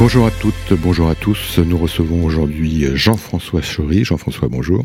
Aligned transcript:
Bonjour 0.00 0.26
à 0.26 0.30
toutes, 0.32 0.78
bonjour 0.82 1.08
à 1.08 1.14
tous. 1.14 1.58
Nous 1.58 1.78
recevons 1.78 2.24
aujourd'hui 2.24 2.86
Jean-François 2.94 3.60
Chory. 3.62 4.04
Jean-François, 4.04 4.48
bonjour. 4.48 4.84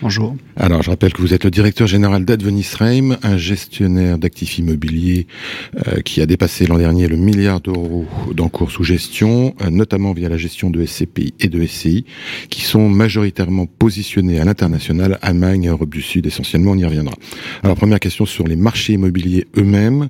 Bonjour. 0.00 0.36
Alors, 0.56 0.82
je 0.82 0.90
rappelle 0.90 1.12
que 1.12 1.20
vous 1.20 1.34
êtes 1.34 1.44
le 1.44 1.50
directeur 1.50 1.88
général 1.88 2.24
d'Advenis 2.24 2.70
un 3.22 3.36
gestionnaire 3.36 4.16
d'actifs 4.16 4.58
immobiliers 4.58 5.26
euh, 5.86 6.00
qui 6.02 6.20
a 6.20 6.26
dépassé 6.26 6.66
l'an 6.66 6.78
dernier 6.78 7.08
le 7.08 7.16
milliard 7.16 7.60
d'euros 7.60 8.06
d'encours 8.32 8.70
sous 8.70 8.84
gestion, 8.84 9.54
euh, 9.60 9.70
notamment 9.70 10.12
via 10.12 10.28
la 10.28 10.36
gestion 10.36 10.70
de 10.70 10.84
SCPI 10.84 11.34
et 11.40 11.48
de 11.48 11.66
SCI, 11.66 12.04
qui 12.48 12.62
sont 12.62 12.88
majoritairement 12.88 13.66
positionnés 13.66 14.40
à 14.40 14.44
l'international, 14.44 15.18
Allemagne, 15.20 15.68
Europe 15.68 15.90
du 15.90 16.02
Sud 16.02 16.26
essentiellement, 16.26 16.72
on 16.72 16.78
y 16.78 16.84
reviendra. 16.84 17.14
Alors, 17.64 17.76
première 17.76 18.00
question 18.00 18.24
sur 18.24 18.46
les 18.46 18.56
marchés 18.56 18.92
immobiliers 18.92 19.46
eux-mêmes. 19.56 20.08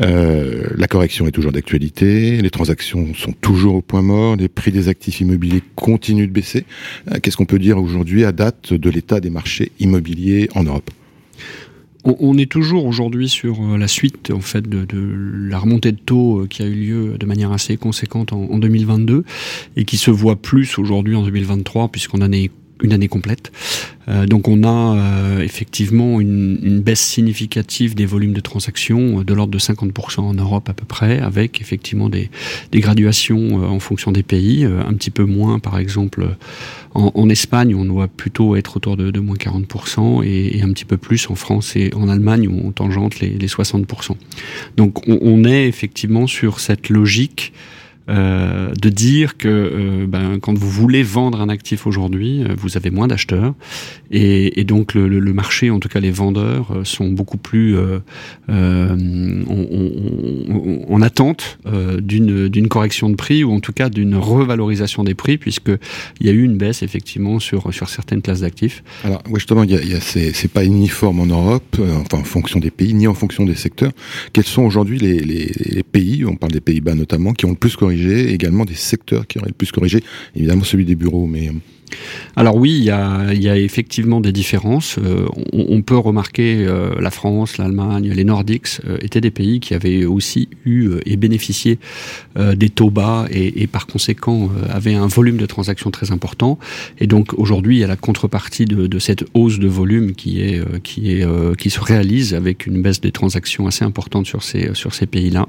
Euh, 0.00 0.68
la 0.76 0.86
correction 0.86 1.26
est 1.26 1.32
toujours 1.32 1.52
d'actualité, 1.52 2.40
les 2.40 2.50
transactions 2.50 3.14
sont 3.14 3.32
toujours 3.32 3.79
au 3.80 3.82
point 3.82 4.02
mort, 4.02 4.36
les 4.36 4.48
prix 4.48 4.72
des 4.72 4.88
actifs 4.88 5.20
immobiliers 5.20 5.62
continuent 5.74 6.26
de 6.26 6.32
baisser. 6.32 6.66
Euh, 7.10 7.18
qu'est-ce 7.20 7.38
qu'on 7.38 7.46
peut 7.46 7.58
dire 7.58 7.78
aujourd'hui 7.78 8.24
à 8.26 8.32
date 8.32 8.74
de 8.74 8.90
l'état 8.90 9.20
des 9.20 9.30
marchés 9.30 9.72
immobiliers 9.80 10.50
en 10.54 10.64
Europe? 10.64 10.90
On, 12.04 12.38
est 12.38 12.50
toujours 12.50 12.86
aujourd'hui 12.86 13.28
sur 13.28 13.62
euh, 13.62 13.76
la 13.76 13.88
suite 13.88 14.30
en 14.30 14.40
fait 14.40 14.66
de, 14.66 14.86
la 15.48 15.58
remontée 15.58 15.92
de 15.92 15.98
taux 15.98 16.40
euh, 16.40 16.46
qui 16.46 16.62
a 16.62 16.66
eu 16.66 16.74
lieu 16.74 17.18
de 17.18 17.26
manière 17.26 17.52
assez 17.52 17.76
conséquente 17.76 18.32
en, 18.32 18.58
2022 18.58 19.24
et 19.76 19.84
qui 19.84 19.96
se 19.96 20.10
voit 20.10 20.36
plus 20.36 20.78
aujourd'hui 20.78 21.14
en 21.14 21.22
2023 21.22 21.88
puisqu'on 21.88 22.22
en 22.22 22.32
est 22.32 22.50
une 22.82 22.92
année 22.92 23.08
complète. 23.08 23.52
Euh, 24.08 24.26
donc 24.26 24.48
on 24.48 24.64
a 24.64 24.96
euh, 24.96 25.40
effectivement 25.40 26.20
une, 26.20 26.58
une, 26.62 26.80
baisse 26.80 27.00
significative 27.00 27.94
des 27.94 28.06
volumes 28.06 28.32
de 28.32 28.40
transactions 28.40 29.20
euh, 29.20 29.24
de 29.24 29.34
l'ordre 29.34 29.52
de 29.52 29.58
50% 29.58 30.20
en 30.20 30.34
Europe 30.34 30.68
à 30.68 30.72
peu 30.72 30.84
près, 30.84 31.20
avec 31.20 31.60
effectivement 31.60 32.08
des, 32.08 32.30
des 32.72 32.80
graduations 32.80 33.62
en 33.62 33.78
fonction 33.78 34.10
des 34.10 34.22
pays, 34.22 34.64
un 34.64 34.94
petit 34.94 35.10
peu 35.10 35.24
moins 35.24 35.58
par 35.58 35.78
exemple 35.78 36.28
en, 36.94 37.12
en, 37.14 37.28
Espagne 37.28 37.74
on 37.74 37.84
doit 37.84 38.08
plutôt 38.08 38.56
être 38.56 38.76
autour 38.76 38.96
de, 38.96 39.10
de 39.10 39.20
moins 39.20 39.36
40% 39.36 40.24
et, 40.24 40.58
et, 40.58 40.62
un 40.62 40.72
petit 40.72 40.84
peu 40.84 40.96
plus 40.96 41.28
en 41.30 41.34
France 41.34 41.76
et 41.76 41.92
en 41.94 42.08
Allemagne 42.08 42.48
où 42.48 42.60
on 42.64 42.72
tangente 42.72 43.20
les, 43.20 43.30
les 43.30 43.46
60%. 43.46 44.16
Donc 44.76 45.06
on, 45.08 45.18
on, 45.20 45.44
est 45.44 45.66
effectivement 45.66 46.26
sur 46.26 46.60
cette 46.60 46.88
logique 46.88 47.52
euh, 48.10 48.74
de 48.74 48.88
dire 48.88 49.36
que 49.36 49.48
euh, 49.48 50.06
ben, 50.06 50.40
quand 50.40 50.58
vous 50.58 50.68
voulez 50.68 51.04
vendre 51.04 51.40
un 51.40 51.48
actif 51.48 51.86
aujourd'hui, 51.86 52.42
euh, 52.42 52.56
vous 52.58 52.76
avez 52.76 52.90
moins 52.90 53.06
d'acheteurs 53.06 53.54
et, 54.10 54.64
donc 54.64 54.94
le, 54.94 55.32
marché, 55.32 55.70
en 55.70 55.78
tout 55.78 55.88
cas 55.88 56.00
les 56.00 56.10
vendeurs, 56.10 56.80
sont 56.84 57.08
beaucoup 57.08 57.36
plus 57.36 57.76
en, 58.48 58.92
attente 61.02 61.58
d'une 62.02 62.68
correction 62.68 63.10
de 63.10 63.14
prix 63.14 63.44
ou 63.44 63.52
en 63.52 63.60
tout 63.60 63.72
cas 63.72 63.88
d'une 63.88 64.16
revalorisation 64.16 65.04
des 65.04 65.14
prix 65.14 65.38
puisque 65.38 65.70
il 66.20 66.26
y 66.26 66.28
a 66.28 66.32
eu 66.32 66.42
une 66.42 66.56
baisse 66.56 66.82
effectivement 66.82 67.38
sur 67.38 67.88
certaines 67.88 68.22
classes 68.22 68.40
d'actifs. 68.40 68.82
Alors 69.04 69.22
justement, 69.32 69.62
il 69.62 69.70
y 69.70 69.76
a, 69.76 69.82
y 69.82 70.00
c'est 70.00 70.52
pas 70.52 70.64
uniforme 70.64 71.20
en 71.20 71.26
Europe, 71.26 71.78
enfin 71.78 72.18
en 72.18 72.24
fonction 72.24 72.58
des 72.58 72.72
pays 72.72 72.94
ni 72.94 73.06
en 73.06 73.14
fonction 73.14 73.44
des 73.44 73.54
secteurs. 73.54 73.92
Quels 74.32 74.44
sont 74.44 74.62
aujourd'hui 74.62 74.98
les 74.98 75.84
pays, 75.84 76.24
on 76.24 76.34
parle 76.34 76.52
des 76.52 76.60
Pays-Bas 76.60 76.94
notamment, 76.94 77.32
qui 77.32 77.46
ont 77.46 77.50
le 77.50 77.56
plus 77.56 77.76
corrigé 77.76 77.99
également 78.08 78.64
des 78.64 78.74
secteurs 78.74 79.26
qui 79.26 79.38
auraient 79.38 79.48
le 79.48 79.54
plus 79.54 79.72
corrigé, 79.72 80.02
évidemment 80.34 80.64
celui 80.64 80.84
des 80.84 80.94
bureaux, 80.94 81.26
mais 81.26 81.48
euh, 81.48 81.52
alors 82.36 82.56
oui, 82.56 82.70
il 82.72 82.84
y 82.84 82.90
a, 82.90 83.56
effectivement 83.56 84.20
des 84.20 84.32
différences. 84.32 84.96
Euh, 84.98 85.26
on, 85.52 85.82
peut 85.82 85.96
remarquer 85.96 86.64
euh, 86.66 87.00
la 87.00 87.10
France, 87.10 87.58
l'Allemagne, 87.58 88.12
les 88.14 88.24
Nordiques 88.24 88.80
étaient 89.00 89.20
des 89.20 89.30
pays 89.30 89.60
qui 89.60 89.74
avaient 89.74 90.04
aussi 90.04 90.48
eu 90.64 90.90
et 91.06 91.16
bénéficié 91.16 91.78
des 92.36 92.68
taux 92.68 92.90
bas 92.90 93.26
et, 93.30 93.66
par 93.66 93.86
conséquent 93.86 94.50
avaient 94.70 94.94
un 94.94 95.06
volume 95.06 95.36
de 95.36 95.46
transactions 95.46 95.90
très 95.90 96.12
important. 96.12 96.58
Et 96.98 97.06
donc 97.06 97.34
aujourd'hui, 97.34 97.76
il 97.76 97.80
y 97.80 97.84
a 97.84 97.88
la 97.88 97.96
contrepartie 97.96 98.64
de, 98.64 98.98
cette 98.98 99.24
hausse 99.34 99.58
de 99.58 99.68
volume 99.68 100.12
qui 100.12 100.40
est 100.40 100.62
qui 100.82 101.12
est 101.12 101.26
qui 101.56 101.70
se 101.70 101.80
réalise 101.80 102.34
avec 102.34 102.66
une 102.66 102.82
baisse 102.82 103.00
des 103.00 103.12
transactions 103.12 103.66
assez 103.66 103.84
importante 103.84 104.26
sur 104.26 104.42
ces 104.42 104.74
sur 104.74 104.94
ces 104.94 105.06
pays-là. 105.06 105.46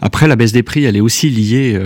Après, 0.00 0.28
la 0.28 0.36
baisse 0.36 0.52
des 0.52 0.62
prix, 0.62 0.84
elle 0.84 0.96
est 0.96 1.00
aussi 1.00 1.30
liée. 1.30 1.78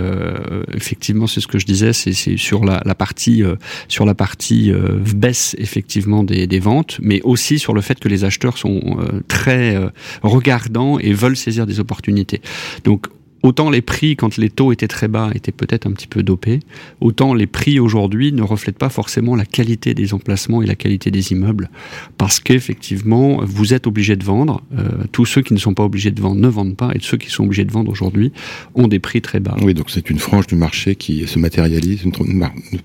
effectivement, 0.73 1.27
c'est 1.27 1.41
ce 1.41 1.47
que 1.47 1.59
je 1.59 1.65
disais, 1.65 1.93
c'est 1.93 2.37
sur 2.37 2.65
la, 2.65 2.81
la 2.85 2.95
partie 2.95 3.43
sur 3.87 4.05
la 4.05 4.13
partie 4.13 4.71
euh, 4.71 4.97
baisse 5.15 5.55
effectivement 5.57 6.23
des, 6.23 6.47
des, 6.47 6.59
ventes, 6.59 6.99
mais 7.01 7.21
aussi 7.23 7.59
sur 7.59 7.73
le 7.73 7.81
fait 7.81 7.99
que 7.99 8.07
les 8.07 8.23
acheteurs 8.23 8.57
sont 8.57 8.81
euh, 8.99 9.21
très 9.27 9.75
euh, 9.75 9.89
regardants 10.23 10.99
et 10.99 11.13
veulent 11.13 11.37
saisir 11.37 11.65
des 11.65 11.79
opportunités. 11.79 12.41
Donc 12.83 13.07
autant 13.43 13.69
les 13.69 13.81
prix, 13.81 14.15
quand 14.15 14.37
les 14.37 14.49
taux 14.49 14.71
étaient 14.71 14.87
très 14.87 15.07
bas, 15.07 15.31
étaient 15.33 15.51
peut-être 15.51 15.87
un 15.87 15.91
petit 15.91 16.07
peu 16.07 16.23
dopés, 16.23 16.59
autant 16.99 17.33
les 17.33 17.47
prix 17.47 17.79
aujourd'hui 17.79 18.31
ne 18.31 18.43
reflètent 18.43 18.77
pas 18.77 18.89
forcément 18.89 19.35
la 19.35 19.45
qualité 19.45 19.93
des 19.93 20.13
emplacements 20.13 20.61
et 20.61 20.65
la 20.65 20.75
qualité 20.75 21.11
des 21.11 21.31
immeubles. 21.31 21.69
Parce 22.17 22.39
qu'effectivement, 22.39 23.41
vous 23.43 23.73
êtes 23.73 23.87
obligé 23.87 24.15
de 24.15 24.23
vendre. 24.23 24.61
Euh, 24.77 24.89
tous 25.11 25.25
ceux 25.25 25.41
qui 25.41 25.53
ne 25.53 25.59
sont 25.59 25.73
pas 25.73 25.83
obligés 25.83 26.11
de 26.11 26.21
vendre 26.21 26.39
ne 26.39 26.47
vendent 26.47 26.75
pas, 26.75 26.91
et 26.93 26.99
ceux 27.01 27.17
qui 27.17 27.29
sont 27.29 27.45
obligés 27.45 27.65
de 27.65 27.71
vendre 27.71 27.91
aujourd'hui 27.91 28.31
ont 28.75 28.87
des 28.87 28.99
prix 28.99 29.21
très 29.21 29.39
bas. 29.39 29.55
Oui, 29.61 29.73
donc 29.73 29.89
c'est 29.89 30.09
une 30.09 30.19
frange 30.19 30.47
du 30.47 30.55
marché 30.55 30.95
qui 30.95 31.27
se 31.27 31.39
matérialise, 31.39 32.03
une, 32.03 32.13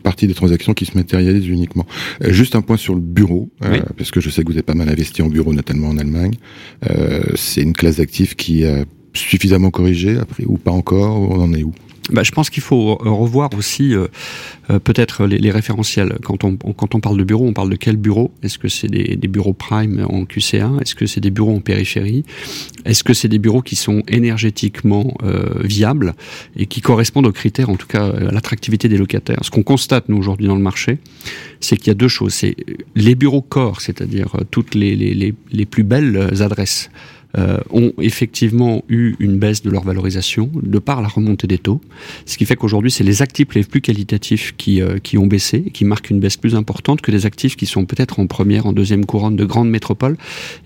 partie 0.03 0.27
des 0.27 0.35
transactions 0.35 0.75
qui 0.75 0.87
se 0.87 0.97
matérialise 0.97 1.47
uniquement. 1.49 1.87
Euh, 2.23 2.33
juste 2.33 2.57
un 2.57 2.63
point 2.63 2.77
sur 2.77 2.95
le 2.95 3.01
bureau, 3.01 3.51
euh, 3.65 3.81
parce 3.97 4.11
que 4.11 4.21
je 4.21 4.31
sais 4.31 4.43
que 4.43 4.49
vous 4.49 4.55
avez 4.55 4.63
pas 4.63 4.75
mal 4.75 4.89
investi 4.89 5.23
en 5.23 5.29
bureau, 5.29 5.53
notamment 5.53 5.89
en 5.89 5.99
Allemagne. 5.99 6.35
c'est 7.35 7.63
une 7.63 7.73
classe 7.73 7.97
d'actifs 7.97 8.35
qui 8.35 8.65
suffisamment 9.17 9.71
corrigé 9.71 10.17
après 10.19 10.45
ou 10.45 10.57
pas 10.57 10.71
encore 10.71 11.21
On 11.21 11.41
en 11.41 11.53
est 11.53 11.63
où? 11.63 11.73
Bah, 12.11 12.23
je 12.23 12.31
pense 12.31 12.51
qu'il 12.51 12.63
faut 12.63 12.95
revoir 12.97 13.51
aussi 13.57 13.95
euh, 13.95 14.07
euh, 14.71 14.79
peut-être 14.79 15.27
les, 15.27 15.51
référentiels. 15.51 16.19
Quand 16.23 16.45
on, 16.45 16.57
parle 17.01 17.17
de 17.17 17.25
bureau, 17.25 17.47
on 17.47 17.53
parle 17.53 17.71
de 17.71 17.77
quel 17.77 17.97
bureau? 17.97 18.33
Est-ce 18.43 18.59
que 18.59 18.69
c'est 18.69 18.89
des, 18.89 19.29
bureaux 19.29 19.53
prime 19.53 20.07
en 20.09 20.23
QC1 20.23 20.81
Est-ce 20.81 20.95
que 20.95 21.07
c'est 21.07 21.21
des 21.21 21.31
bureaux 21.31 21.57
en 21.57 21.61
périphérie? 21.61 22.25
Est-ce 22.85 23.03
que 23.03 23.13
c'est 23.13 23.29
des 23.29 23.39
bureaux 23.39 23.63
qui 23.63 23.75
sont 23.75 24.03
énergétiquement 24.07 25.17
euh, 25.25 25.49
viables 25.65 26.15
et 26.57 26.67
qui 26.67 26.81
correspondent 26.81 27.27
aux 27.27 27.33
critères, 27.33 27.71
en 27.71 27.77
tout 27.77 27.89
cas 27.89 28.07
à 28.07 28.33
l'attractivité 28.33 28.89
des 28.89 28.99
locataires? 28.99 29.41
Ce 29.43 29.51
qu'on 29.51 29.65
constate 29.65 30.09
nous 30.09 30.17
aujourd'hui 30.17 30.47
dans 30.47 30.57
le 30.57 30.63
marché, 30.63 30.99
c'est 31.61 31.77
qu'il 31.77 31.89
y 31.89 31.91
a 31.91 31.95
deux 31.95 32.09
choses. 32.09 32.35
C'est 32.35 32.55
les 32.95 33.17
bureaux 33.17 33.43
corps, 33.43 33.81
c'est-à-dire 33.81 34.37
toutes 34.53 34.77
les 34.77 35.35
plus 35.69 35.83
belles 35.83 36.41
adresses 36.41 36.91
euh, 37.39 37.59
ont 37.71 37.93
effectivement 38.01 38.83
eu 38.89 39.15
une 39.19 39.39
baisse 39.39 39.63
de 39.63 39.71
leur 39.71 39.85
valorisation 39.85 40.51
de 40.55 40.79
par 40.79 41.03
la 41.03 41.09
remontée 41.09 41.47
des 41.47 41.59
taux, 41.59 41.81
ce 42.25 42.37
qui 42.37 42.45
fait 42.45 42.57
qu'aujourd'hui 42.57 42.91
c'est 42.91 43.05
les 43.05 43.23
actifs 43.23 43.55
les 43.55 43.65
plus 43.65 43.81
qualitatifs 43.81 44.55
qui, 44.57 44.81
euh, 44.81 44.99
qui 44.99 45.19
ont 45.19 45.27
baissé, 45.27 45.63
qui 45.73 45.85
marquent 45.85 46.11
une 46.11 46.21
baisse 46.21 46.37
plus 46.37 46.55
importante 46.55 47.01
que 47.01 47.11
les 47.11 47.27
actifs 47.27 47.57
qui 47.57 47.67
sont 47.67 47.85
peut-être 47.85 48.21
en 48.21 48.27
première, 48.27 48.67
en 48.67 48.73
deuxième 48.73 49.05
couronne 49.05 49.37
de 49.37 49.45
grandes 49.45 49.71
métropoles 49.71 50.17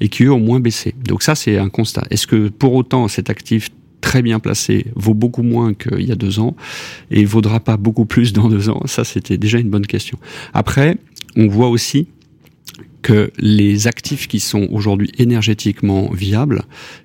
et 0.00 0.08
qui 0.08 0.25
eux 0.25 0.32
ont 0.32 0.41
moins 0.41 0.60
baissé. 0.60 0.94
Donc 1.04 1.22
ça 1.22 1.34
c'est 1.34 1.58
un 1.58 1.69
constat. 1.69 2.04
Est-ce 2.10 2.26
que 2.26 2.48
pour 2.48 2.75
autant 2.75 3.08
cet 3.08 3.31
actif 3.31 3.70
très 4.00 4.22
bien 4.22 4.41
placé 4.41 4.87
vaut 4.94 5.14
beaucoup 5.14 5.42
moins 5.42 5.75
qu'il 5.75 6.02
y 6.02 6.12
a 6.12 6.16
deux 6.16 6.41
ans 6.41 6.56
et 7.10 7.25
vaudra 7.25 7.60
pas 7.60 7.76
beaucoup 7.76 8.06
plus 8.06 8.32
dans 8.32 8.48
deux 8.48 8.69
ans? 8.69 8.82
Ça, 8.87 9.04
c'était 9.04 9.38
déjà 9.38 9.58
une 9.58 9.70
bonne 9.70 9.87
question. 9.87 10.19
Après, 10.54 10.97
on 11.37 11.48
voit 11.48 11.69
aussi 11.69 12.08
que 13.03 13.33
les 13.38 13.87
actifs 13.87 14.28
qui 14.28 14.41
sont 14.41 14.69
aujourd'hui 14.71 15.11
énergétiquement 15.19 16.11
viables, 16.12 16.62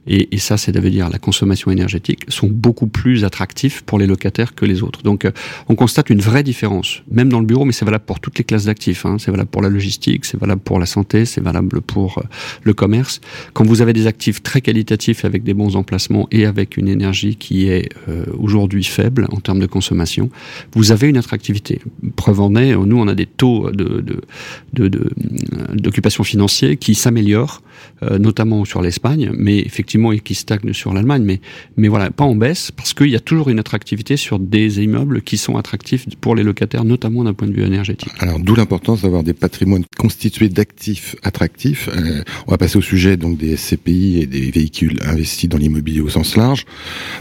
et, 0.07 0.35
et 0.35 0.38
ça, 0.38 0.57
c'est 0.57 0.75
veut 0.79 0.89
dire 0.89 1.09
la 1.09 1.19
consommation 1.19 1.72
énergétique, 1.72 2.25
sont 2.28 2.47
beaucoup 2.47 2.88
plus 2.88 3.23
attractifs 3.23 3.81
pour 3.81 4.00
les 4.00 4.07
locataires 4.07 4.56
que 4.56 4.66
les 4.66 4.83
autres. 4.83 5.03
Donc, 5.03 5.25
euh, 5.25 5.31
on 5.67 5.75
constate 5.75 6.09
une 6.09 6.19
vraie 6.19 6.44
différence, 6.44 7.01
même 7.09 7.29
dans 7.29 7.39
le 7.39 7.45
bureau, 7.45 7.66
mais 7.66 7.72
c'est 7.72 7.85
valable 7.85 8.06
pour 8.06 8.19
toutes 8.19 8.38
les 8.38 8.44
classes 8.44 8.66
d'actifs. 8.66 9.06
Hein. 9.06 9.17
C'est 9.19 9.31
valable 9.31 9.50
pour 9.50 9.62
la 9.62 9.69
logistique, 9.69 10.25
c'est 10.25 10.39
valable 10.39 10.62
pour 10.62 10.80
la 10.80 10.86
santé, 10.86 11.25
c'est 11.25 11.42
valable 11.42 11.81
pour 11.81 12.19
euh, 12.19 12.24
le 12.63 12.74
commerce. 12.74 13.21
Quand 13.53 13.65
vous 13.65 13.81
avez 13.81 13.94
des 13.94 14.07
actifs 14.07 14.44
très 14.44 14.62
qualitatifs 14.62 15.25
avec 15.25 15.44
des 15.44 15.53
bons 15.53 15.75
emplacements 15.75 16.27
et 16.31 16.45
avec 16.45 16.77
une 16.77 16.88
énergie 16.88 17.36
qui 17.36 17.68
est 17.68 17.89
euh, 18.07 18.25
aujourd'hui 18.38 18.83
faible 18.83 19.27
en 19.31 19.39
termes 19.39 19.59
de 19.59 19.65
consommation, 19.65 20.30
vous 20.74 20.92
avez 20.92 21.09
une 21.09 21.18
attractivité. 21.18 21.81
Preuve 22.15 22.42
en 22.42 22.56
est, 22.56 22.75
nous, 22.75 22.97
on 22.97 23.07
a 23.07 23.15
des 23.15 23.25
taux 23.25 23.71
de, 23.71 24.01
de, 24.01 24.21
de, 24.74 25.09
de 25.74 25.84
d'occupation 25.85 26.23
financier 26.23 26.75
qui 26.77 26.95
s'améliore, 26.95 27.61
notamment 28.01 28.65
sur 28.65 28.81
l'Espagne, 28.81 29.31
mais 29.37 29.59
effectivement 29.59 30.11
et 30.11 30.19
qui 30.19 30.35
stagne 30.35 30.73
sur 30.73 30.93
l'Allemagne, 30.93 31.23
mais 31.23 31.39
mais 31.77 31.87
voilà 31.87 32.09
pas 32.09 32.23
en 32.23 32.35
baisse 32.35 32.71
parce 32.71 32.93
qu'il 32.93 33.09
y 33.09 33.15
a 33.15 33.19
toujours 33.19 33.49
une 33.49 33.59
attractivité 33.59 34.17
sur 34.17 34.39
des 34.39 34.81
immeubles 34.81 35.21
qui 35.21 35.37
sont 35.37 35.57
attractifs 35.57 36.05
pour 36.19 36.35
les 36.35 36.43
locataires, 36.43 36.83
notamment 36.83 37.23
d'un 37.23 37.33
point 37.33 37.47
de 37.47 37.53
vue 37.53 37.63
énergétique. 37.63 38.09
Alors 38.19 38.39
d'où 38.39 38.55
l'importance 38.55 39.03
d'avoir 39.03 39.23
des 39.23 39.33
patrimoines 39.33 39.85
constitués 39.97 40.49
d'actifs 40.49 41.15
attractifs. 41.23 41.89
on 42.47 42.51
va 42.51 42.57
passer 42.57 42.77
au 42.77 42.81
sujet 42.81 43.17
donc 43.17 43.37
des 43.37 43.55
SCPI 43.55 44.21
et 44.21 44.25
des 44.25 44.51
véhicules 44.51 44.99
investis 45.05 45.49
dans 45.49 45.57
l'immobilier 45.57 46.01
au 46.01 46.09
sens 46.09 46.35
large. 46.35 46.65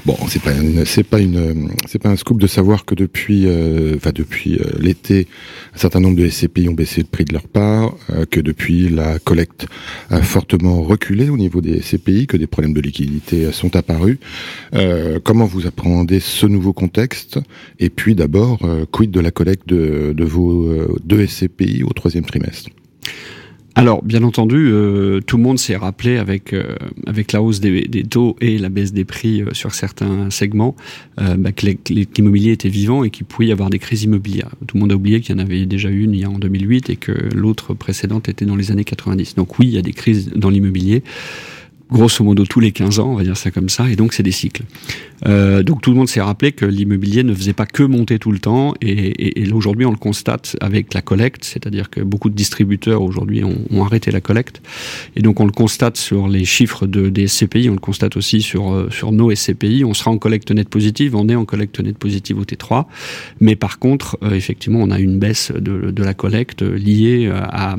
Bon, 0.07 0.17
c'est 0.29 0.43
pas 0.43 0.53
c'est 0.85 1.03
pas 1.03 1.21
une 1.21 1.71
c'est 1.87 2.01
pas 2.01 2.11
un 2.11 2.17
scoop 2.17 2.41
de 2.41 2.47
savoir 2.47 2.85
que 2.85 2.95
depuis 2.95 3.47
euh, 3.47 3.97
enfin 3.97 4.13
depuis 4.15 4.57
euh, 4.57 4.65
l'été, 4.79 5.27
un 5.75 5.79
certain 5.79 6.01
nombre 6.01 6.17
de 6.17 6.29
SCPI 6.29 6.69
ont 6.69 6.75
baissé 6.75 7.01
le 7.01 7.07
prix 7.07 7.25
de 7.25 7.33
leur 7.33 7.49
part, 7.49 7.95
euh, 8.11 8.25
que 8.31 8.41
depuis 8.41 8.54
la 8.91 9.19
collecte 9.19 9.67
a 10.11 10.23
fortement 10.23 10.83
reculé 10.83 11.29
au 11.29 11.37
niveau 11.37 11.61
des 11.61 11.81
SCPI, 11.81 12.27
que 12.27 12.37
des 12.37 12.47
problèmes 12.47 12.75
de 12.75 12.81
liquidité 12.81 13.53
sont 13.53 13.77
apparus. 13.77 14.19
comment 15.25 15.47
vous 15.47 15.67
appréhendez 15.67 16.21
ce 16.21 16.47
nouveau 16.47 16.73
contexte? 16.73 17.39
Et 17.79 17.91
puis 17.91 18.15
d'abord, 18.15 18.59
quid 18.91 19.11
de 19.11 19.21
la 19.21 19.31
collecte 19.31 19.69
de, 19.69 20.13
de 20.17 20.25
vos 20.25 20.99
deux 21.05 21.27
SCPI 21.27 21.83
au 21.83 21.93
troisième 21.93 22.25
trimestre? 22.25 22.71
Alors, 23.77 24.05
bien 24.05 24.23
entendu, 24.23 24.69
euh, 24.71 25.21
tout 25.21 25.37
le 25.37 25.43
monde 25.43 25.59
s'est 25.59 25.75
rappelé 25.75 26.17
avec 26.17 26.53
euh, 26.53 26.77
avec 27.07 27.33
la 27.33 27.43
hausse 27.43 27.59
des, 27.59 28.05
taux 28.09 28.37
et 28.41 28.57
la 28.57 28.69
baisse 28.69 28.93
des 28.93 29.05
prix 29.05 29.43
euh, 29.43 29.53
sur 29.53 29.75
certains 29.75 30.31
segments 30.31 30.77
bah, 31.17 31.51
que 31.51 31.67
l'immobilier 32.17 32.53
était 32.53 32.69
vivant 32.69 33.03
et 33.03 33.11
qu'il 33.11 33.27
pouvait 33.27 33.49
y 33.49 33.53
avoir 33.53 33.71
des 33.71 33.81
crises 33.81 34.05
immobilières. 34.05 34.51
Tout 34.67 34.77
le 34.77 34.81
monde 34.81 34.93
a 34.93 34.95
oublié 34.95 35.21
qu'il 35.21 35.35
y 35.35 35.39
en 35.41 35.43
avait 35.43 35.67
déjà 35.67 35.89
une 35.89 36.15
il 36.15 36.21
y 36.21 36.25
a 36.25 36.31
en 36.31 36.39
2008 36.39 36.91
et 36.91 36.97
que 36.97 37.13
l'autre 37.35 37.75
précédente 37.75 38.29
était 38.29 38.45
dans 38.45 38.57
les 38.57 38.71
années 38.71 38.85
90. 38.85 39.35
Donc 39.35 39.59
oui, 39.59 39.67
il 39.67 39.75
y 39.75 39.79
a 39.79 39.83
des 39.83 39.93
crises 39.93 40.31
dans 40.37 40.51
l'immobilier 40.51 41.03
grosso 41.91 42.25
modo 42.25 42.45
tous 42.45 42.61
les 42.61 42.73
15 42.73 42.99
ans, 42.99 43.11
on 43.11 43.15
va 43.15 43.23
dire 43.23 43.37
ça 43.37 43.51
comme 43.51 43.69
ça, 43.69 43.89
et 43.91 43.97
donc 43.97 44.15
c'est 44.15 44.23
des 44.23 44.33
cycles. 44.33 44.63
Euh, 45.27 45.63
donc 45.63 45.81
tout 45.81 45.91
le 45.91 45.97
monde 45.97 46.09
s'est 46.09 46.21
rappelé 46.21 46.53
que 46.53 46.65
l'immobilier 46.67 47.23
ne 47.23 47.35
faisait 47.35 47.53
pas 47.53 47.67
que 47.67 47.83
monter 47.83 48.19
tout 48.19 48.33
le 48.33 48.39
temps, 48.39 48.75
et, 48.81 49.41
et, 49.41 49.53
aujourd'hui 49.53 49.87
on 49.87 49.91
le 49.91 49.97
constate 49.97 50.57
avec 50.61 50.95
la 50.95 51.03
collecte, 51.03 51.45
c'est-à-dire 51.45 51.91
que 51.91 52.01
beaucoup 52.01 52.31
de 52.31 52.35
distributeurs 52.35 53.03
aujourd'hui 53.03 53.45
ont, 53.45 53.59
ont, 53.71 53.85
arrêté 53.85 54.11
la 54.11 54.21
collecte, 54.21 54.63
et 55.15 55.23
donc 55.23 55.41
on 55.41 55.47
le 55.47 55.53
constate 55.53 55.97
sur 55.97 56.29
les 56.29 56.45
chiffres 56.45 56.87
de, 56.87 57.09
des 57.09 57.29
SCPI, 57.29 57.69
on 57.69 57.75
le 57.75 57.79
constate 57.79 58.17
aussi 58.17 58.43
sur, 58.43 58.73
euh, 58.73 58.89
sur 58.91 59.13
nos 59.13 59.35
SCPI, 59.35 59.85
on 59.85 59.95
sera 59.95 60.11
en 60.11 60.19
collecte 60.19 60.51
nette 60.51 60.69
positive, 60.69 61.15
on 61.15 61.29
est 61.29 61.37
en 61.37 61.45
collecte 61.45 61.81
nette 61.81 61.99
positive 61.99 62.39
au 62.39 62.45
T3, 62.45 62.87
mais 63.41 63.57
par 63.57 63.79
contre, 63.79 64.19
euh, 64.23 64.33
effectivement, 64.33 64.81
on 64.81 64.91
a 64.91 64.99
une 64.99 65.19
baisse 65.19 65.53
de, 65.53 65.91
de 65.91 66.03
la 66.03 66.15
collecte 66.15 66.63
liée 66.63 67.31
à, 67.33 67.77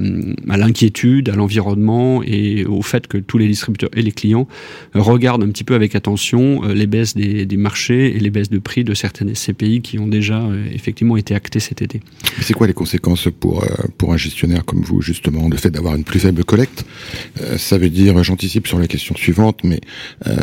à 0.50 0.58
l'inquiétude, 0.58 1.30
à 1.30 1.36
l'environnement 1.36 2.22
et 2.24 2.66
au 2.66 2.82
fait 2.82 3.08
que 3.08 3.18
tous 3.18 3.38
les 3.38 3.48
distributeurs 3.48 3.90
et 3.96 4.02
les 4.06 4.12
clients 4.12 4.48
regardent 4.94 5.44
un 5.44 5.50
petit 5.50 5.64
peu 5.64 5.76
avec 5.76 5.96
attention 5.96 6.64
euh, 6.64 6.74
les 6.74 6.88
baisses 6.88 7.16
des, 7.16 7.58
marchés 7.58 8.16
et 8.16 8.20
les 8.20 8.30
baisses 8.30 8.50
de 8.50 8.60
prix 8.60 8.84
de 8.84 8.94
certaines 8.94 9.34
SCPI 9.34 9.82
qui 9.82 10.00
ont 10.00 10.08
déjà 10.08 10.40
euh, 10.40 10.66
effectivement 10.72 11.18
été 11.18 11.36
actées 11.36 11.60
cet 11.60 11.82
été. 11.82 12.02
C'est 12.42 12.54
quoi 12.54 12.68
les 12.68 12.74
conséquences 12.74 13.28
pour, 13.40 13.64
euh, 13.64 13.68
pour 13.98 14.14
un 14.14 14.18
gestionnaire 14.18 14.64
comme 14.66 14.82
vous, 14.82 15.02
justement, 15.02 15.48
le 15.50 15.58
fait 15.58 15.72
d'avoir 15.72 15.96
une 15.96 16.04
plus 16.04 16.20
faible 16.20 16.44
collecte? 16.44 16.86
Ça 17.58 17.78
veut 17.78 17.90
dire, 17.90 18.24
j'anticipe 18.24 18.68
sur 18.68 18.80
la 18.80 18.88
question 18.88 19.16
suivante, 19.16 19.62
mais 19.64 19.82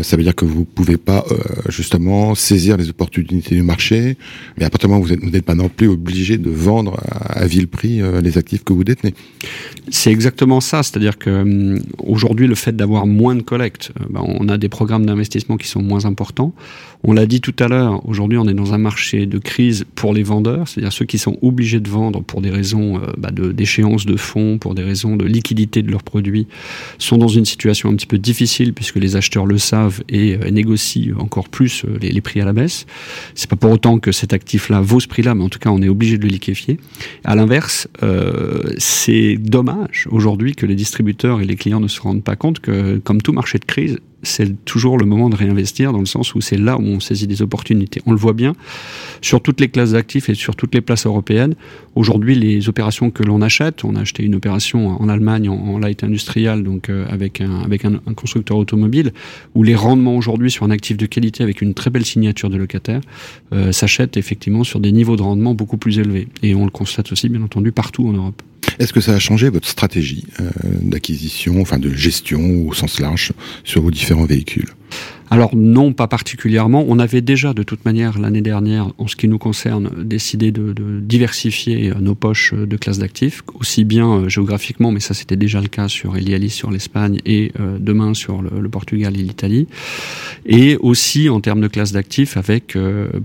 ça 0.02 0.16
veut 0.16 0.22
dire 0.22 0.34
que 0.34 0.44
vous 0.44 0.64
pouvez 0.64 0.96
pas 0.96 1.24
justement 1.68 2.34
saisir 2.34 2.76
les 2.76 2.88
opportunités 2.90 3.54
du 3.54 3.62
marché, 3.62 4.16
mais 4.58 4.64
à 4.64 4.70
partir 4.70 4.88
du 4.88 4.94
moment 4.94 5.04
où 5.04 5.08
vous 5.08 5.30
n'êtes 5.30 5.44
pas 5.44 5.54
non 5.54 5.68
plus 5.68 5.88
obligé 5.88 6.38
de 6.38 6.50
vendre 6.50 7.00
à, 7.10 7.46
vil 7.46 7.68
prix 7.68 8.00
les 8.22 8.38
actifs 8.38 8.64
que 8.64 8.72
vous 8.72 8.84
détenez. 8.84 9.14
C'est 9.90 10.10
exactement 10.10 10.60
ça, 10.60 10.82
c'est-à-dire 10.82 11.18
que 11.18 11.30
hum, 11.30 11.80
aujourd'hui 11.98 12.46
le 12.46 12.54
fait 12.54 12.74
d'avoir 12.74 13.06
moins 13.06 13.36
de 13.36 13.41
collecte. 13.42 13.92
Euh, 14.00 14.04
ben, 14.10 14.22
on 14.24 14.48
a 14.48 14.58
des 14.58 14.68
programmes 14.68 15.06
d'investissement 15.06 15.56
qui 15.56 15.68
sont 15.68 15.82
moins 15.82 16.04
importants. 16.04 16.54
On 17.04 17.12
l'a 17.12 17.26
dit 17.26 17.40
tout 17.40 17.54
à 17.58 17.68
l'heure, 17.68 18.06
aujourd'hui 18.08 18.38
on 18.38 18.46
est 18.46 18.54
dans 18.54 18.74
un 18.74 18.78
marché 18.78 19.26
de 19.26 19.38
crise 19.38 19.84
pour 19.94 20.14
les 20.14 20.22
vendeurs, 20.22 20.68
c'est-à-dire 20.68 20.92
ceux 20.92 21.04
qui 21.04 21.18
sont 21.18 21.36
obligés 21.42 21.80
de 21.80 21.88
vendre 21.88 22.22
pour 22.22 22.40
des 22.40 22.50
raisons 22.50 22.98
euh, 22.98 23.12
bah, 23.18 23.30
d'échéance 23.32 24.06
de, 24.06 24.16
fonds, 24.16 24.58
pour 24.58 24.74
des 24.74 24.82
raisons 24.82 25.16
de 25.16 25.24
liquidité 25.24 25.82
de 25.82 25.90
leurs 25.90 26.04
produits, 26.04 26.46
sont 26.98 27.18
dans 27.18 27.28
une 27.28 27.44
situation 27.44 27.90
un 27.90 27.94
petit 27.94 28.06
peu 28.06 28.18
difficile 28.18 28.72
puisque 28.72 28.96
les 28.96 29.16
acheteurs 29.16 29.46
le 29.46 29.58
savent 29.58 30.02
et 30.08 30.36
euh, 30.36 30.50
négocient 30.50 31.18
encore 31.18 31.48
plus 31.48 31.84
les, 32.00 32.20
prix 32.20 32.40
à 32.40 32.44
la 32.44 32.52
baisse. 32.52 32.86
C'est 33.34 33.50
pas 33.50 33.56
pour 33.56 33.72
autant 33.72 33.98
que 33.98 34.12
cet 34.12 34.32
actif-là 34.32 34.80
vaut 34.80 35.00
ce 35.00 35.08
prix-là, 35.08 35.34
mais 35.34 35.42
en 35.42 35.48
tout 35.48 35.58
cas 35.58 35.70
on 35.70 35.82
est 35.82 35.88
obligé 35.88 36.18
de 36.18 36.22
le 36.22 36.28
liquéfier. 36.28 36.78
À 37.24 37.34
l'inverse, 37.34 37.88
c'est 38.78 39.36
dommage 39.36 40.06
aujourd'hui 40.10 40.54
que 40.54 40.66
les 40.66 40.74
distributeurs 40.74 41.40
et 41.40 41.44
les 41.44 41.56
clients 41.56 41.80
ne 41.80 41.88
se 41.88 42.00
rendent 42.00 42.22
pas 42.22 42.36
compte 42.36 42.60
que, 42.60 42.98
comme 42.98 43.22
tout 43.22 43.31
marché 43.32 43.58
de 43.58 43.64
crise, 43.64 43.98
c'est 44.22 44.64
toujours 44.64 44.98
le 44.98 45.04
moment 45.04 45.28
de 45.28 45.36
réinvestir 45.36 45.92
dans 45.92 45.98
le 45.98 46.06
sens 46.06 46.34
où 46.34 46.40
c'est 46.40 46.56
là 46.56 46.76
où 46.78 46.82
on 46.82 47.00
saisit 47.00 47.26
des 47.26 47.42
opportunités. 47.42 48.00
On 48.06 48.12
le 48.12 48.16
voit 48.16 48.32
bien 48.32 48.54
sur 49.20 49.42
toutes 49.42 49.60
les 49.60 49.68
classes 49.68 49.92
d'actifs 49.92 50.28
et 50.28 50.34
sur 50.34 50.54
toutes 50.54 50.74
les 50.74 50.80
places 50.80 51.06
européennes. 51.06 51.54
Aujourd'hui, 51.96 52.34
les 52.34 52.68
opérations 52.68 53.10
que 53.10 53.22
l'on 53.22 53.42
achète, 53.42 53.84
on 53.84 53.96
a 53.96 54.00
acheté 54.00 54.22
une 54.22 54.34
opération 54.34 55.00
en 55.00 55.08
Allemagne 55.08 55.48
en, 55.48 55.78
light 55.78 56.04
industrial, 56.04 56.62
donc 56.62 56.88
euh, 56.88 57.04
avec 57.08 57.40
un 57.40 57.62
avec 57.62 57.84
un, 57.84 57.98
constructeur 58.14 58.56
automobile, 58.56 59.12
où 59.54 59.62
les 59.64 59.74
rendements 59.74 60.16
aujourd'hui 60.16 60.50
sur 60.50 60.64
un 60.64 60.70
actif 60.70 60.96
de 60.96 61.06
qualité 61.06 61.42
avec 61.42 61.60
une 61.60 61.74
très 61.74 61.90
belle 61.90 62.04
signature 62.04 62.50
de 62.50 62.56
locataire 62.56 63.00
euh, 63.52 63.72
s'achètent 63.72 64.16
effectivement 64.16 64.62
sur 64.62 64.78
des 64.78 64.92
niveaux 64.92 65.16
de 65.16 65.22
rendement 65.22 65.54
beaucoup 65.54 65.78
plus 65.78 65.98
élevés. 65.98 66.28
Et 66.42 66.54
on 66.54 66.64
le 66.64 66.70
constate 66.70 67.10
aussi, 67.10 67.28
bien 67.28 67.42
entendu, 67.42 67.72
partout 67.72 68.06
en 68.06 68.12
Europe. 68.12 68.42
Est-ce 68.82 68.92
que 68.92 69.00
ça 69.00 69.14
a 69.14 69.20
changé 69.20 69.48
votre 69.48 69.68
stratégie 69.68 70.24
euh, 70.40 70.50
d'acquisition, 70.64 71.60
enfin 71.60 71.78
de 71.78 71.94
gestion 71.94 72.66
au 72.66 72.74
sens 72.74 72.98
large 72.98 73.30
sur 73.62 73.80
vos 73.80 73.92
différents 73.92 74.24
véhicules? 74.24 74.74
Alors 75.32 75.56
non, 75.56 75.94
pas 75.94 76.08
particulièrement. 76.08 76.84
On 76.86 76.98
avait 76.98 77.22
déjà 77.22 77.54
de 77.54 77.62
toute 77.62 77.86
manière 77.86 78.18
l'année 78.18 78.42
dernière, 78.42 78.88
en 78.98 79.08
ce 79.08 79.16
qui 79.16 79.28
nous 79.28 79.38
concerne, 79.38 79.88
décidé 80.04 80.52
de, 80.52 80.74
diversifier 81.00 81.88
euh, 81.88 81.94
nos 82.00 82.14
poches 82.14 82.52
euh, 82.52 82.66
de 82.66 82.76
classes 82.76 82.98
d'actifs, 82.98 83.42
aussi 83.58 83.84
bien 83.84 84.10
euh, 84.10 84.28
géographiquement, 84.28 84.92
mais 84.92 85.00
ça 85.00 85.14
c'était 85.14 85.36
déjà 85.36 85.62
le 85.62 85.68
cas 85.68 85.88
sur 85.88 86.18
Elialis 86.18 86.50
sur 86.50 86.70
l'Espagne 86.70 87.18
et 87.24 87.52
demain 87.78 88.12
sur 88.12 88.42
le, 88.42 88.68
Portugal 88.68 89.14
et 89.18 89.22
l'Italie, 89.22 89.68
et 90.44 90.76
aussi 90.76 91.30
en 91.30 91.40
termes 91.40 91.62
de 91.62 91.68
classes 91.68 91.92
d'actifs 91.92 92.36
avec 92.36 92.76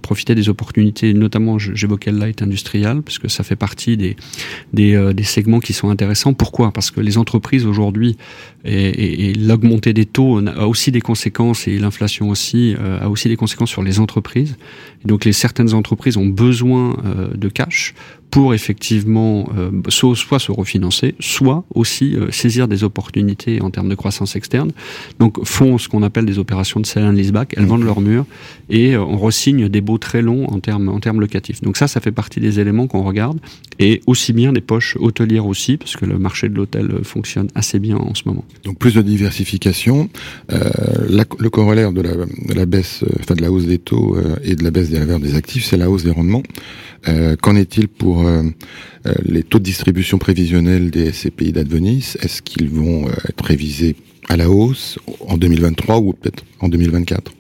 profiter 0.01 0.35
des 0.35 0.49
opportunités, 0.49 1.13
notamment 1.13 1.57
j'évoquais 1.59 2.11
le 2.11 2.19
light 2.19 2.41
industrial, 2.41 3.01
parce 3.01 3.19
que 3.19 3.27
ça 3.27 3.43
fait 3.43 3.55
partie 3.55 3.97
des, 3.97 4.15
segments 5.23 5.59
qui 5.59 5.73
sont 5.73 5.89
intéressants. 5.89 6.33
Pourquoi? 6.33 6.71
Parce 6.71 6.91
que 6.91 7.01
les 7.01 7.17
entreprises 7.17 7.65
aujourd'hui 7.65 8.17
et, 8.65 9.29
et, 9.29 9.33
l'augmentée 9.33 9.93
des 9.93 10.05
taux 10.05 10.39
a 10.47 10.67
aussi 10.67 10.91
des 10.91 11.01
conséquences 11.01 11.56
et 11.65 11.79
l'inflation 11.79 12.29
aussi 12.29 12.75
euh, 12.77 12.99
a 13.01 13.09
aussi 13.09 13.29
des 13.29 13.35
conséquences 13.35 13.69
sur 13.69 13.83
les 13.83 13.99
entreprises. 13.99 14.57
Et 15.03 15.07
donc 15.07 15.25
les 15.25 15.33
certaines 15.33 15.73
entreprises 15.73 16.17
ont 16.17 16.27
besoin 16.27 16.97
euh, 17.05 17.29
de 17.33 17.49
cash 17.49 17.95
pour 18.31 18.53
effectivement 18.53 19.49
euh, 19.57 19.71
soit 19.89 20.39
se 20.39 20.51
refinancer, 20.51 21.15
soit 21.19 21.63
aussi 21.73 22.15
euh, 22.15 22.29
saisir 22.31 22.67
des 22.67 22.83
opportunités 22.83 23.61
en 23.61 23.69
termes 23.69 23.89
de 23.89 23.95
croissance 23.95 24.35
externe. 24.35 24.71
Donc 25.19 25.43
font 25.45 25.77
ce 25.77 25.87
qu'on 25.87 26.03
appelle 26.03 26.25
des 26.25 26.39
opérations 26.39 26.79
de 26.79 26.85
sell 26.85 27.03
and 27.03 27.11
leaseback, 27.11 27.53
elles 27.57 27.65
vendent 27.65 27.83
leur 27.83 28.01
mur 28.01 28.25
et 28.69 28.95
euh, 28.95 29.01
on 29.01 29.17
ressigne 29.17 29.69
des 29.69 29.81
baux 29.81 29.97
très 29.97 30.21
longs 30.21 30.45
en 30.47 30.59
termes 30.59 30.89
en 30.89 30.99
termes 30.99 31.21
locatifs. 31.21 31.61
Donc 31.61 31.77
ça, 31.77 31.87
ça 31.87 32.01
fait 32.01 32.11
partie 32.11 32.39
des 32.39 32.59
éléments 32.59 32.87
qu'on 32.87 33.03
regarde 33.03 33.39
et 33.79 34.01
aussi 34.07 34.33
bien 34.33 34.51
des 34.51 34.61
poches 34.61 34.97
hôtelières 34.99 35.45
aussi 35.45 35.77
parce 35.77 35.95
que 35.95 36.05
le 36.05 36.19
marché 36.19 36.49
de 36.49 36.55
l'hôtel 36.55 37.03
fonctionne 37.03 37.47
assez 37.55 37.79
bien 37.79 37.97
en 37.97 38.13
ce 38.13 38.23
moment. 38.25 38.43
Donc 38.65 38.77
plus 38.77 38.93
de 38.93 39.01
diversification, 39.01 40.09
le 40.49 41.49
corollaire 41.49 41.93
de 41.93 42.01
la, 42.01 42.13
de 42.13 42.53
la 42.53 42.65
baisse, 42.65 43.03
enfin 43.19 43.35
de 43.35 43.41
la 43.41 43.51
hausse 43.51 43.65
des 43.65 43.77
taux 43.77 44.17
et 44.43 44.55
de 44.55 44.63
la 44.63 44.71
baisse 44.71 44.89
des 44.89 44.99
valeurs 44.99 45.19
des 45.19 45.35
actifs, 45.35 45.65
c'est 45.65 45.77
la 45.77 45.89
hausse 45.89 46.03
des 46.03 46.11
rendements. 46.11 46.43
Qu'en 47.41 47.55
est-il 47.55 47.87
pour 47.87 48.16
euh, 48.25 48.43
euh, 49.05 49.13
les 49.23 49.43
taux 49.43 49.59
de 49.59 49.63
distribution 49.63 50.17
prévisionnels 50.17 50.91
des 50.91 51.11
SCPI 51.11 51.51
d'Advenis, 51.51 52.15
est-ce 52.21 52.41
qu'ils 52.41 52.69
vont 52.69 53.07
euh, 53.07 53.11
être 53.29 53.43
révisés 53.43 53.95
à 54.29 54.37
la 54.37 54.49
hausse 54.49 54.99
en 55.27 55.37
2023 55.37 55.99
ou 55.99 56.13
peut-être 56.13 56.43
en 56.59 56.69
2024 56.69 57.31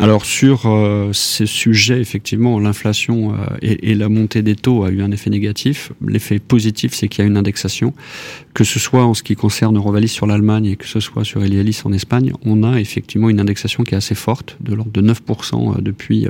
alors 0.00 0.24
sur 0.24 0.62
ces 1.12 1.46
sujets, 1.46 2.00
effectivement, 2.00 2.60
l'inflation 2.60 3.34
et, 3.62 3.96
la 3.96 4.08
montée 4.08 4.42
des 4.42 4.54
taux 4.54 4.84
a 4.84 4.90
eu 4.90 5.02
un 5.02 5.10
effet 5.10 5.28
négatif. 5.28 5.90
L'effet 6.06 6.38
positif, 6.38 6.94
c'est 6.94 7.08
qu'il 7.08 7.24
y 7.24 7.26
a 7.26 7.28
une 7.28 7.36
indexation, 7.36 7.92
que 8.54 8.62
ce 8.62 8.78
soit 8.78 9.04
en 9.04 9.14
ce 9.14 9.24
qui 9.24 9.34
concerne 9.34 9.76
Eurovalis 9.76 10.06
sur 10.06 10.28
l'Allemagne 10.28 10.66
et 10.66 10.76
que 10.76 10.86
ce 10.86 11.00
soit 11.00 11.24
sur 11.24 11.42
Elialis 11.42 11.80
en 11.84 11.92
Espagne, 11.92 12.32
on 12.44 12.62
a 12.62 12.78
effectivement 12.78 13.28
une 13.28 13.40
indexation 13.40 13.82
qui 13.82 13.94
est 13.94 13.96
assez 13.96 14.14
forte, 14.14 14.56
de 14.60 14.72
l'ordre 14.72 14.92
de 14.92 15.02
9% 15.02 15.82
depuis 15.82 16.28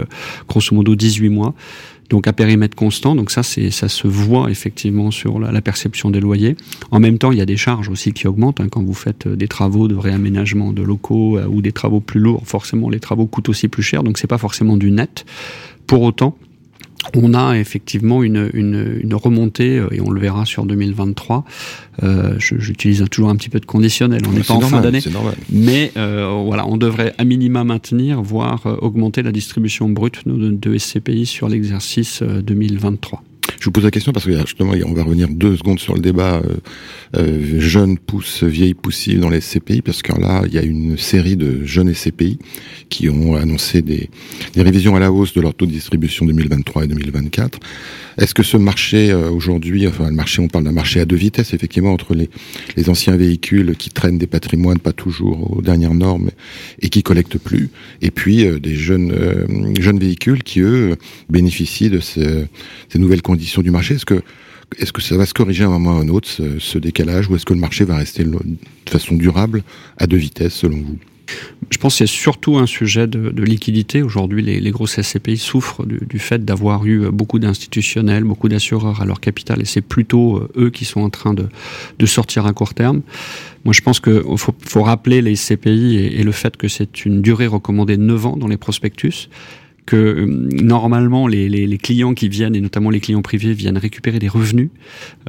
grosso 0.49 0.75
modo 0.75 0.97
18 0.97 1.29
mois 1.29 1.55
donc 2.11 2.27
à 2.27 2.33
périmètre 2.33 2.77
constant. 2.77 3.15
Donc 3.15 3.31
ça, 3.31 3.43
c'est 3.43 3.71
ça 3.71 3.89
se 3.89 4.07
voit 4.07 4.51
effectivement 4.51 5.11
sur 5.11 5.39
la, 5.39 5.61
perception 5.61 6.11
des 6.11 6.21
loyers. 6.21 6.57
En 6.91 7.01
même 7.01 7.19
temps, 7.19 7.33
il 7.33 7.39
y 7.39 7.43
a 7.43 7.47
des 7.47 7.57
charges 7.57 7.89
aussi 7.89 8.13
qui 8.13 8.27
augmentent 8.27 8.61
hein, 8.61 8.69
quand 8.71 8.83
vous 8.83 8.95
faites 8.95 9.27
euh, 9.27 9.37
des 9.37 9.49
travaux 9.49 9.89
de 9.89 9.95
réaménagement 9.95 10.73
de 10.73 10.83
locaux 10.83 11.37
euh, 11.37 11.47
ou 11.47 11.61
des 11.61 11.73
travaux 11.73 12.01
plus 12.01 12.21
lourds. 12.21 12.43
Forcément, 12.47 12.89
les 12.89 13.01
travaux 13.01 13.27
coûtent 13.27 13.49
aussi 13.49 13.69
plus 13.69 13.83
cher, 13.83 14.03
donc 14.03 14.19
c'est 14.19 14.27
pas 14.27 14.39
forcément 14.39 14.77
du 14.77 14.91
net. 14.91 15.27
Pour 15.87 16.03
autant, 16.03 16.37
on 17.17 17.35
a 17.35 17.59
effectivement 17.59 18.23
une, 18.23 18.51
une, 18.55 18.99
une, 19.03 19.15
remontée, 19.15 19.83
et 19.91 20.01
on 20.01 20.11
le 20.11 20.21
verra 20.21 20.45
sur 20.45 20.65
2023. 20.65 21.45
Euh, 22.03 22.35
J'utilise 22.39 23.05
toujours 23.11 23.31
un 23.31 23.37
petit 23.37 23.49
peu 23.49 23.61
de 23.61 23.67
conditionnel, 23.67 24.23
on 24.29 24.33
n'est 24.33 24.43
pas 24.43 24.55
en 24.55 24.61
fin 24.61 24.81
d'année. 24.81 25.01
Mais 25.51 25.93
euh, 25.97 26.43
voilà, 26.45 26.67
on 26.67 26.77
devrait 26.77 27.15
à 27.19 27.25
minima 27.25 27.65
maintenir, 27.65 28.23
voire 28.23 28.67
augmenter 28.81 29.23
la 29.23 29.33
distribution 29.33 29.89
brute 29.89 30.27
de, 30.27 30.51
de 30.51 30.79
SCPI 30.79 31.27
sur 31.27 31.49
l'exercice 31.49 32.23
2023. 32.23 33.23
Je 33.61 33.65
vous 33.65 33.73
pose 33.73 33.85
la 33.85 33.91
question 33.91 34.13
parce 34.13 34.25
que 34.25 34.39
justement, 34.39 34.73
on 34.87 34.93
va 34.93 35.03
revenir 35.03 35.29
deux 35.29 35.57
secondes 35.57 35.81
sur 35.81 35.95
le 35.95 36.01
débat 36.01 36.37
euh, 36.37 36.57
euh, 37.17 37.61
jeunes 37.61 37.99
pousses, 37.99 38.45
vieilles 38.45 38.77
dans 39.17 39.31
les 39.31 39.41
SCPI, 39.41 39.83
parce 39.83 40.03
que 40.03 40.13
là, 40.13 40.43
il 40.47 40.55
y 40.55 40.59
a 40.59 40.63
une 40.63 40.97
série 40.97 41.37
de 41.37 41.65
jeunes 41.65 41.93
SCPI 41.93 42.39
qui 42.89 43.09
ont 43.09 43.35
annoncé 43.35 43.83
des, 43.83 44.11
des 44.53 44.63
révisions 44.63 44.95
à 44.95 45.01
la 45.01 45.11
hausse 45.11 45.35
de 45.35 45.41
leur 45.41 45.55
taux 45.55 45.67
de 45.67 45.73
distribution 45.73 46.25
2023 46.25 46.85
et 46.85 46.87
2024. 46.87 47.59
Est-ce 48.19 48.35
que 48.35 48.43
ce 48.43 48.57
marché 48.57 49.11
euh, 49.11 49.31
aujourd'hui, 49.31 49.89
enfin 49.89 50.09
le 50.09 50.15
marché, 50.15 50.41
on 50.41 50.49
parle 50.49 50.65
d'un 50.65 50.73
marché 50.73 51.01
à 51.01 51.05
deux 51.05 51.17
vitesses, 51.17 51.53
effectivement, 51.53 51.93
entre 51.93 52.15
les, 52.15 52.31
les 52.77 52.89
anciens 52.89 53.17
véhicules 53.17 53.75
qui 53.77 53.91
traînent 53.91 54.19
des 54.19 54.27
patrimoines 54.27 54.79
pas 54.79 54.93
toujours 54.93 55.57
aux 55.57 55.63
dernières 55.63 55.95
normes 55.95 56.31
et 56.81 56.91
qui 56.91 57.03
collectent 57.03 57.39
plus, 57.39 57.71
et 58.03 58.11
puis 58.13 58.47
euh, 58.47 58.61
des 58.61 58.75
jeunes 58.75 59.09
jeunes 59.79 59.99
véhicules 59.99 60.43
qui 60.43 60.61
eux 60.61 60.97
bénéficient 61.29 61.91
de 61.91 62.01
ces 62.01 62.49
nouvelles 62.97 63.23
conditions 63.23 63.48
du 63.63 63.71
marché 63.71 63.95
Est-ce 63.95 64.07
que, 64.07 64.23
est-ce 64.79 64.93
que 64.93 65.03
ça 65.03 65.17
va 65.17 65.27
se 65.27 65.35
corriger 65.35 65.65
à 65.65 65.69
un 65.69 65.71
moment 65.71 65.97
ou 65.97 65.99
à 65.99 66.03
un 66.03 66.09
autre, 66.09 66.29
ce, 66.29 66.79
décalage, 66.79 67.29
ou 67.29 67.37
est-ce 67.37 67.47
que 67.47 67.55
le 67.55 67.61
marché 67.61 67.85
va 67.85 67.97
rester 67.97 68.25
de 68.25 68.39
façon 68.89 69.17
durable 69.17 69.63
à 69.97 70.07
deux 70.07 70.17
vitesses, 70.17 70.55
selon 70.55 70.79
vous? 70.79 70.99
Je 71.71 71.77
pense 71.77 71.95
que 71.95 71.99
c'est 71.99 72.07
surtout 72.07 72.57
un 72.57 72.67
sujet 72.67 73.07
de, 73.07 73.43
liquidité. 73.43 74.03
Aujourd'hui, 74.03 74.41
les, 74.41 74.61
les, 74.61 74.71
grosses 74.71 75.01
SCPI 75.01 75.37
souffrent 75.37 75.85
du, 75.85 76.19
fait 76.19 76.43
d'avoir 76.43 76.87
eu 76.87 77.11
beaucoup 77.11 77.39
d'institutionnels, 77.39 78.25
beaucoup 78.25 78.49
d'assureurs 78.49 79.03
à 79.03 79.05
leur 79.05 79.21
capital, 79.21 79.61
et 79.61 79.67
c'est 79.67 79.83
plutôt 79.83 80.39
euh, 80.39 80.49
eux 80.57 80.71
qui 80.71 80.87
sont 80.87 81.01
en 81.01 81.11
train 81.11 81.35
de, 81.35 81.47
de 81.99 82.07
sortir 82.07 82.47
à 82.47 82.53
court 82.55 82.73
terme. 82.73 83.03
Moi, 83.67 83.75
je 83.75 83.83
pense 83.83 84.01
qu'il 84.01 84.23
faut, 84.37 84.55
faut, 84.61 84.83
rappeler 84.83 85.21
les 85.21 85.37
SCPI 85.37 85.97
et, 85.97 86.21
et 86.21 86.23
le 86.23 86.33
fait 86.33 86.57
que 86.57 86.69
c'est 86.69 87.05
une 87.05 87.21
durée 87.21 87.47
recommandée 87.47 87.99
de 87.99 88.03
9 88.03 88.27
ans 88.27 88.37
dans 88.37 88.49
les 88.49 88.57
prospectus 88.57 89.29
que 89.89 89.97
euh, 89.97 90.27
normalement 90.27 91.27
les, 91.27 91.49
les, 91.49 91.67
les, 91.67 91.79
clients 91.79 92.13
qui 92.13 92.29
viennent, 92.29 92.55
et 92.55 92.61
notamment 92.61 92.91
les 92.91 93.01
clients 93.01 93.23
privés, 93.23 93.55
viennent 93.55 93.79
récupérer 93.79 94.19
des 94.19 94.29
revenus. 94.29 94.69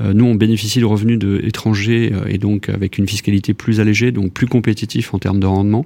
Euh, 0.02 0.12
nous, 0.12 0.26
on 0.26 0.36
bénéficie 0.36 0.82
de 0.82 0.86
revenus 0.86 1.18
de 1.18 1.40
étrangers 1.46 2.12
euh, 2.14 2.28
et 2.28 2.38
donc 2.38 2.68
avec 2.68 2.98
une 2.98 3.08
fiscalité 3.08 3.54
plus 3.54 3.80
allégée, 3.80 4.12
donc 4.12 4.34
plus 4.34 4.48
compétitif 4.48 5.14
en 5.14 5.20
termes 5.20 5.40
de 5.40 5.46
rendement. 5.46 5.86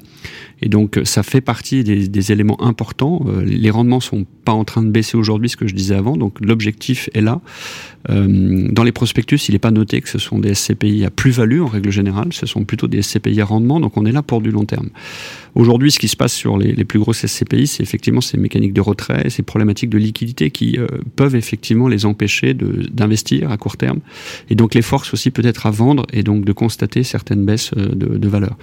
Et 0.63 0.69
donc 0.69 0.99
ça 1.03 1.21
fait 1.21 1.39
partie 1.39 1.83
des, 1.83 2.07
des 2.07 2.31
éléments 2.31 2.59
importants. 2.63 3.23
les 3.45 3.69
rendements 3.69 3.99
sont 3.99 4.25
pas 4.43 4.53
en 4.53 4.63
train 4.63 4.81
de 4.81 4.89
baisser 4.89 5.17
aujourd'hui, 5.17 5.49
ce 5.49 5.57
que 5.57 5.67
je 5.67 5.75
disais 5.75 5.93
avant. 5.93 6.17
Donc 6.17 6.39
l'objectif 6.41 7.09
est 7.13 7.21
là. 7.21 7.41
dans 8.07 8.83
les 8.83 8.91
prospectus, 8.91 9.49
il 9.49 9.51
n'est 9.51 9.59
pas 9.59 9.71
noté 9.71 10.01
que 10.01 10.09
ce 10.09 10.19
sont 10.19 10.39
des 10.39 10.55
SCPI 10.55 11.03
à 11.05 11.09
plus-value 11.09 11.61
en 11.61 11.67
règle 11.67 11.91
générale. 11.91 12.29
Ce 12.31 12.45
sont 12.45 12.63
plutôt 12.63 12.87
des 12.87 13.01
SCPI 13.01 13.41
à 13.41 13.45
rendement. 13.45 13.81
Donc 13.81 13.97
on 13.97 14.05
est 14.05 14.13
là 14.13 14.23
pour 14.23 14.41
du 14.41 14.51
long 14.51 14.65
terme. 14.65 14.89
Aujourd'hui, 15.55 15.91
ce 15.91 15.99
qui 15.99 16.07
se 16.07 16.15
passe 16.15 16.33
sur 16.33 16.57
les, 16.57 16.83
plus 16.83 16.99
grosses 16.99 17.25
SCPI, 17.25 17.67
c'est 17.67 17.83
effectivement 17.83 18.21
ces 18.21 18.37
mécaniques 18.37 18.73
de 18.73 18.81
retrait, 18.81 19.29
ces 19.29 19.43
problématiques 19.43 19.89
de 19.89 19.97
liquidité 19.97 20.49
qui 20.49 20.77
euh, 20.77 20.87
peuvent 21.15 21.35
effectivement 21.35 21.87
les 21.87 22.05
empêcher 22.05 22.53
d'investir 22.53 23.51
à 23.51 23.57
court 23.57 23.77
terme, 23.77 23.99
et 24.49 24.55
donc 24.55 24.73
les 24.73 24.81
forces 24.81 25.13
aussi 25.13 25.29
peut-être 25.29 25.65
à 25.65 25.71
vendre, 25.71 26.05
et 26.11 26.23
donc 26.23 26.43
de 26.43 26.53
constater 26.53 27.03
certaines 27.03 27.45
baisses 27.45 27.71
euh, 27.77 27.87
de 27.93 28.27
valeur. 28.27 28.57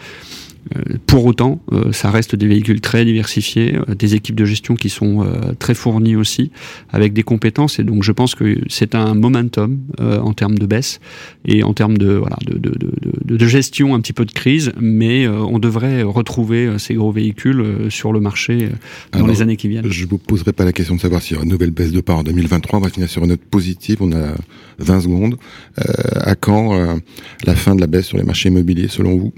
Euh, 0.77 0.97
pour 1.07 1.25
autant, 1.25 1.61
euh, 1.73 1.93
ça 1.93 2.11
reste 2.11 2.37
des 2.37 2.47
véhicules 2.47 2.81
très 2.81 3.05
diversifiés, 3.05 3.77
euh, 3.77 3.95
des 3.95 4.15
équipes 4.15 4.37
de 4.37 4.45
gestion 4.45 4.75
qui 4.75 4.89
sont 4.89 5.27
très 5.59 5.75
fournies 5.75 6.17
aussi, 6.17 6.51
avec 6.91 7.13
des 7.13 7.23
compétences. 7.23 7.79
Et 7.79 7.85
donc, 7.85 8.03
je 8.03 8.13
pense 8.13 8.35
que 8.35 8.59
c'est 8.69 8.95
un 8.95 9.15
momentum 9.15 9.79
en 9.99 10.33
termes 10.33 10.59
de 10.59 10.67
baisse 10.67 11.01
et 11.45 11.63
en 11.63 11.73
termes 11.73 11.99
de, 11.99 12.13
voilà, 12.13 12.37
de, 12.47 12.59
de, 12.59 12.71
de, 12.71 13.37
de, 13.37 13.47
gestion 13.47 13.95
un 13.95 14.01
petit 14.01 14.13
peu 14.13 14.25
de 14.25 14.33
crise. 14.33 14.73
Mais 14.81 15.29
on 15.29 15.59
devrait 15.59 16.03
retrouver 16.03 16.79
ces 16.79 16.95
gros 16.95 17.13
véhicules 17.13 17.91
sur 17.91 18.13
le 18.13 18.21
marché 18.21 18.69
dans 19.13 19.27
les 19.27 19.43
années 19.43 19.57
qui 19.57 19.69
viennent. 19.69 19.91
Je 19.91 20.07
vous 20.07 20.19
poserai 20.19 20.53
pas 20.53 20.65
la 20.65 20.73
question 20.73 20.97
de 20.97 21.01
savoir 21.01 21.23
s'il 21.23 21.35
y 21.35 21.37
aura 21.37 21.45
une 21.45 21.51
nouvelle 21.51 21.71
baisse 21.71 21.93
de 21.93 22.01
part 22.01 22.19
en 22.19 22.23
2023. 22.23 22.79
On 22.79 22.83
va 22.83 22.91
finir 22.91 23.09
sur 23.09 23.23
une 23.23 23.31
note 23.31 23.41
positive. 23.41 23.99
On 24.01 24.13
a 24.13 24.35
20 24.79 25.01
secondes. 25.01 25.37
à 25.77 26.35
quand 26.35 26.99
la 27.45 27.55
fin 27.55 27.75
de 27.75 27.81
la 27.81 27.87
baisse 27.87 28.07
sur 28.07 28.19
les 28.19 28.25
marchés 28.25 28.49
immobiliers, 28.49 28.89
selon 28.89 29.17
vous? 29.17 29.33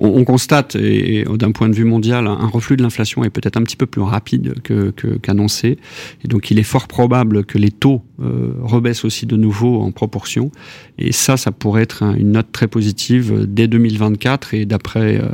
On, 0.00 0.24
constate, 0.24 0.76
et, 0.76 1.24
d'un 1.24 1.52
point 1.52 1.68
de 1.68 1.74
vue 1.74 1.84
mondial, 1.84 2.26
un 2.26 2.46
reflux 2.46 2.76
de 2.76 2.82
l'inflation 2.82 3.24
est 3.24 3.30
peut-être 3.30 3.56
un 3.56 3.62
petit 3.62 3.76
peu 3.76 3.86
plus 3.86 4.02
rapide 4.02 4.54
qu'annoncé. 5.22 5.78
et 6.24 6.28
donc, 6.28 6.50
il 6.50 6.58
est 6.58 6.64
fort 6.64 6.88
probable 6.88 7.44
que 7.44 7.58
les 7.58 7.70
taux 7.70 8.02
euh, 8.22 8.52
rebaissent 8.60 9.04
aussi 9.04 9.26
de 9.26 9.36
nouveau 9.36 9.80
en 9.80 9.92
proportion. 9.92 10.50
Et 10.98 11.12
ça, 11.12 11.36
ça 11.36 11.52
pourrait 11.52 11.82
être 11.82 12.02
une 12.02 12.32
note 12.32 12.52
très 12.52 12.68
positive 12.68 13.46
dès 13.48 13.68
2024. 13.68 14.54
Et 14.54 14.66
d'après 14.66 15.16
euh, 15.16 15.28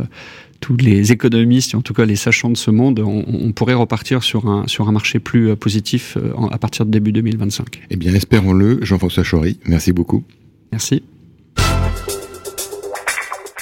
tous 0.61 0.76
les 0.76 1.12
économistes, 1.12 1.75
en 1.75 1.82
tout 1.82 1.94
cas 1.94 2.04
les 2.04 2.16
sachants 2.16 2.50
de 2.50 2.56
ce 2.56 2.70
monde, 2.70 3.00
on, 3.00 3.52
pourrait 3.52 3.75
repartir 3.75 4.23
sur 4.23 4.49
un, 4.49 4.66
sur 4.66 4.88
un 4.88 4.92
marché 4.92 5.18
plus 5.18 5.50
euh, 5.50 5.56
positif 5.56 6.16
à 6.50 6.58
partir 6.58 6.87
de 6.87 6.90
début 6.90 7.12
2025. 7.12 7.82
Eh 7.90 7.96
bien, 7.96 8.14
espérons-le. 8.14 8.78
Jean-François 8.82 9.25
Chory, 9.25 9.58
merci 9.66 9.92
beaucoup. 9.92 10.25
Merci. 10.73 11.02